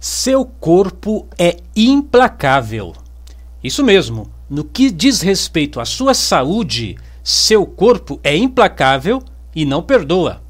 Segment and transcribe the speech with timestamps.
[0.00, 2.94] Seu corpo é implacável.
[3.62, 9.22] Isso mesmo, no que diz respeito à sua saúde, seu corpo é implacável
[9.54, 10.40] e não perdoa.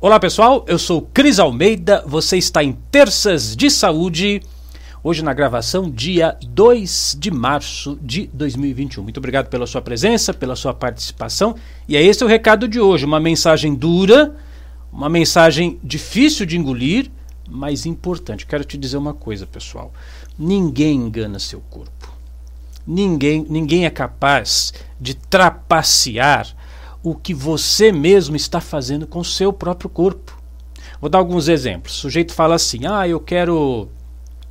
[0.00, 4.42] Olá pessoal, eu sou Cris Almeida, você está em Terças de Saúde.
[5.04, 9.04] Hoje na gravação, dia 2 de março de 2021.
[9.04, 11.54] Muito obrigado pela sua presença, pela sua participação.
[11.88, 14.34] E é esse o recado de hoje: uma mensagem dura,
[14.92, 17.08] uma mensagem difícil de engolir,
[17.50, 18.46] mais importante.
[18.46, 19.92] Quero te dizer uma coisa, pessoal.
[20.38, 22.12] Ninguém engana seu corpo.
[22.86, 26.46] Ninguém, ninguém é capaz de trapacear
[27.02, 30.40] o que você mesmo está fazendo com seu próprio corpo.
[31.00, 31.96] Vou dar alguns exemplos.
[31.96, 33.88] O sujeito fala assim: "Ah, eu quero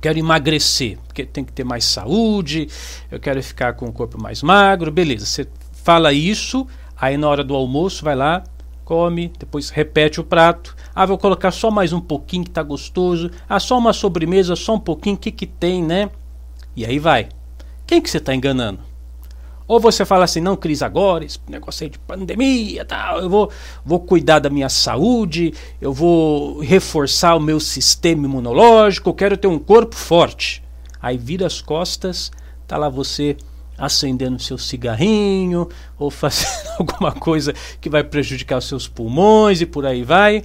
[0.00, 2.68] quero emagrecer, porque tem que ter mais saúde,
[3.10, 4.90] eu quero ficar com o corpo mais magro".
[4.90, 5.46] Beleza, você
[5.82, 8.42] fala isso, aí na hora do almoço vai lá,
[8.90, 10.74] come, depois repete o prato.
[10.92, 13.30] Ah, vou colocar só mais um pouquinho que tá gostoso.
[13.48, 16.10] Ah, só uma sobremesa, só um pouquinho, que que tem, né?
[16.74, 17.28] E aí vai.
[17.86, 18.80] Quem que você está enganando?
[19.68, 23.52] Ou você fala assim, não, Cris, agora, esse negócio aí de pandemia, tal, eu vou,
[23.84, 29.46] vou cuidar da minha saúde, eu vou reforçar o meu sistema imunológico, eu quero ter
[29.46, 30.64] um corpo forte.
[31.00, 32.32] Aí vira as costas,
[32.66, 33.36] tá lá você
[33.80, 39.86] acendendo seu cigarrinho ou fazendo alguma coisa que vai prejudicar os seus pulmões e por
[39.86, 40.44] aí vai.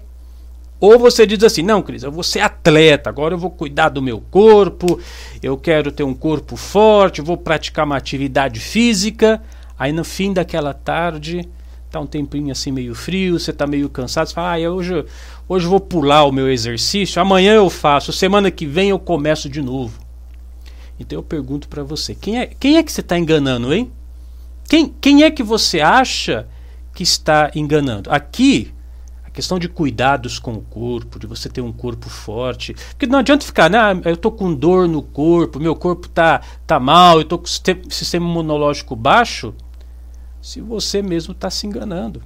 [0.80, 4.02] Ou você diz assim: não, Cris, eu vou ser atleta, agora eu vou cuidar do
[4.02, 5.00] meu corpo,
[5.44, 9.42] eu quero ter um corpo forte, vou praticar uma atividade física.
[9.78, 11.48] Aí no fim daquela tarde,
[11.92, 15.06] tá um tempinho assim meio frio, você tá meio cansado, você fala: ah, hoje,
[15.48, 19.50] hoje eu vou pular o meu exercício, amanhã eu faço, semana que vem eu começo
[19.50, 20.05] de novo.
[21.00, 23.92] Então eu pergunto para você: quem é, quem é que você está enganando, hein?
[24.68, 26.48] Quem, quem é que você acha
[26.94, 28.10] que está enganando?
[28.10, 28.74] Aqui,
[29.24, 32.74] a questão de cuidados com o corpo, de você ter um corpo forte.
[32.90, 33.78] Porque não adianta ficar, né?
[33.78, 37.46] Ah, eu tô com dor no corpo, meu corpo tá, tá mal, eu tô com
[37.46, 39.54] sistema imunológico baixo.
[40.42, 42.24] Se você mesmo está se enganando.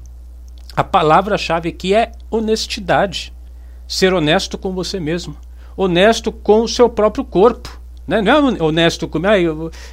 [0.75, 3.33] A palavra-chave aqui é honestidade.
[3.87, 5.35] Ser honesto com você mesmo.
[5.75, 7.78] Honesto com o seu próprio corpo.
[8.09, 8.23] Né?
[8.23, 9.29] Não é honesto comigo.
[9.29, 9.39] Ah,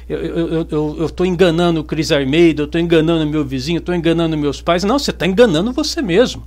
[0.09, 4.59] eu estou enganando o Cris Armeida, eu estou enganando meu vizinho, eu estou enganando meus
[4.59, 4.83] pais.
[4.83, 6.43] Não, você está enganando você mesmo.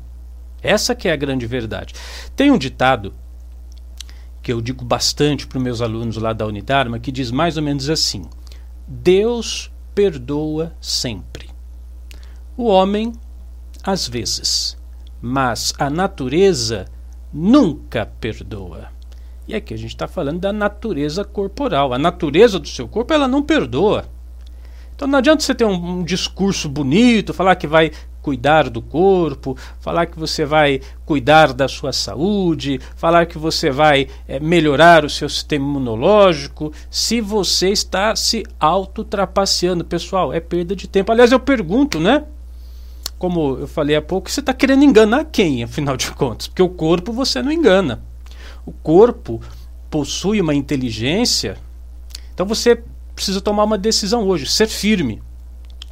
[0.61, 1.95] Essa que é a grande verdade.
[2.35, 3.15] Tem um ditado
[4.43, 7.63] que eu digo bastante para os meus alunos lá da Unidarma, que diz mais ou
[7.63, 8.25] menos assim:
[8.89, 11.51] Deus perdoa sempre.
[12.57, 13.13] O homem,
[13.85, 14.77] às vezes,
[15.23, 16.87] mas a natureza
[17.33, 18.89] nunca perdoa.
[19.51, 21.93] E aqui a gente está falando da natureza corporal.
[21.93, 24.05] A natureza do seu corpo ela não perdoa.
[24.95, 27.91] Então não adianta você ter um, um discurso bonito, falar que vai
[28.23, 34.07] cuidar do corpo, falar que você vai cuidar da sua saúde, falar que você vai
[34.29, 39.85] é, melhorar o seu sistema imunológico, se você está se auto-trapaceando.
[39.85, 41.11] Pessoal, é perda de tempo.
[41.11, 42.23] Aliás, eu pergunto, né?
[43.19, 46.47] Como eu falei há pouco, você está querendo enganar quem, afinal de contas?
[46.47, 48.09] Porque o corpo você não engana
[48.65, 49.41] o corpo
[49.91, 51.57] possui uma inteligência,
[52.33, 52.83] então você
[53.15, 55.23] precisa tomar uma decisão hoje, ser firme.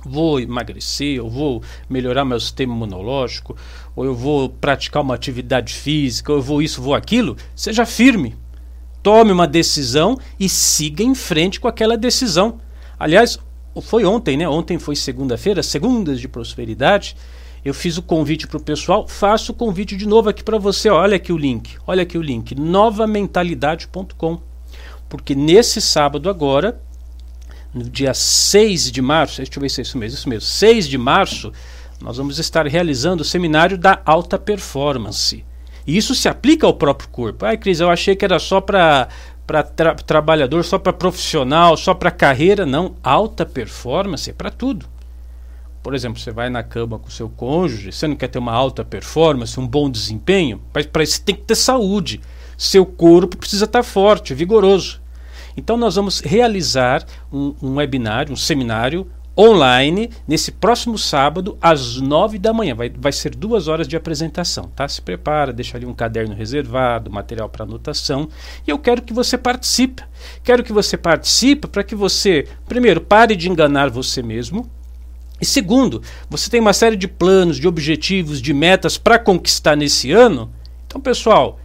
[0.05, 3.57] Vou emagrecer, eu vou melhorar meu sistema imunológico,
[3.95, 7.37] ou eu vou praticar uma atividade física, ou eu vou isso, vou aquilo.
[7.55, 8.37] Seja firme.
[9.03, 12.61] Tome uma decisão e siga em frente com aquela decisão.
[12.99, 13.39] Aliás,
[13.83, 14.49] foi ontem, né?
[14.49, 17.17] Ontem foi segunda-feira, segundas de prosperidade.
[17.65, 20.89] Eu fiz o convite para o pessoal, faço o convite de novo aqui para você.
[20.89, 24.41] Olha aqui o link, olha aqui o link, novamentalidade.com.
[25.09, 26.81] Porque nesse sábado agora,
[27.73, 30.89] no dia 6 de março, deixa eu ver se é isso mesmo, isso mesmo, 6
[30.89, 31.53] de março,
[32.01, 35.45] nós vamos estar realizando o seminário da alta performance.
[35.87, 37.45] E isso se aplica ao próprio corpo.
[37.45, 39.09] Ai, Cris, eu achei que era só para
[39.47, 42.67] para tra trabalhador, só para profissional, só para carreira.
[42.67, 44.87] Não, alta performance é para tudo.
[45.89, 48.53] Por exemplo, você vai na cama com o seu cônjuge, você não quer ter uma
[48.53, 52.21] alta performance, um bom desempenho, mas para isso tem que ter saúde.
[52.59, 55.01] Seu corpo precisa estar forte, vigoroso.
[55.57, 62.39] Então nós vamos realizar um, um webinário, um seminário online nesse próximo sábado às nove
[62.39, 62.75] da manhã.
[62.75, 64.87] Vai, vai ser duas horas de apresentação, tá?
[64.87, 68.29] Se prepara, deixa ali um caderno reservado, material para anotação.
[68.67, 70.03] E eu quero que você participe.
[70.45, 74.69] Quero que você participe para que você, primeiro, pare de enganar você mesmo,
[75.41, 80.11] e segundo, você tem uma série de planos, de objetivos, de metas para conquistar nesse
[80.11, 80.51] ano.
[80.87, 81.61] Então, pessoal,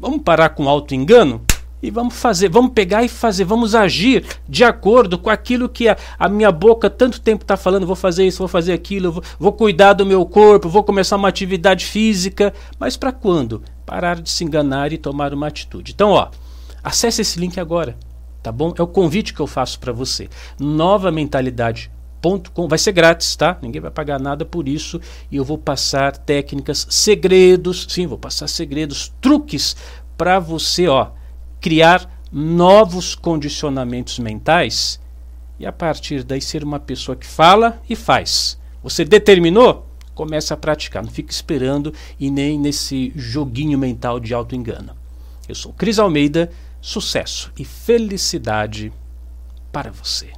[0.00, 1.42] vamos parar com o auto-engano
[1.82, 5.96] e vamos fazer, vamos pegar e fazer, vamos agir de acordo com aquilo que a,
[6.18, 7.86] a minha boca tanto tempo está falando.
[7.86, 11.28] Vou fazer isso, vou fazer aquilo, vou, vou cuidar do meu corpo, vou começar uma
[11.28, 12.54] atividade física.
[12.78, 13.62] Mas para quando?
[13.84, 15.92] Parar de se enganar e tomar uma atitude.
[15.92, 16.28] Então, ó.
[16.82, 17.98] Acesse esse link agora,
[18.42, 18.72] tá bom?
[18.78, 20.28] É o convite que eu faço para você.
[20.58, 21.90] Nova mentalidade
[22.20, 22.68] Com.
[22.68, 23.58] Vai ser grátis, tá?
[23.62, 25.00] Ninguém vai pagar nada por isso.
[25.30, 29.76] E eu vou passar técnicas, segredos, sim, vou passar segredos, truques
[30.16, 31.10] para você, ó,
[31.60, 35.00] criar novos condicionamentos mentais
[35.58, 38.58] e a partir daí ser uma pessoa que fala e faz.
[38.82, 39.86] Você determinou?
[40.14, 44.96] Começa a praticar, não fica esperando e nem nesse joguinho mental de auto-engano.
[45.48, 46.50] Eu sou Cris Almeida,
[46.80, 48.92] sucesso e felicidade
[49.72, 50.30] para você.